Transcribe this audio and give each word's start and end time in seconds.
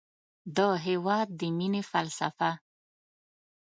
د 0.55 0.59
هېواد 0.85 1.27
د 1.39 1.41
مینې 1.57 1.81
فلسفه 1.91 2.51